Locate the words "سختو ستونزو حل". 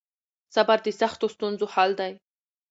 1.01-1.91